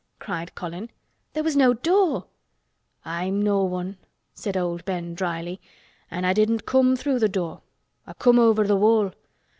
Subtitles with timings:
[0.17, 0.89] cried Colin.
[1.33, 2.25] "There was no door!"
[3.05, 3.97] "I'm no one,"
[4.33, 5.61] said old Ben dryly.
[6.09, 7.61] "An' I didn't come through th' door.
[8.07, 9.11] I come over th' wall.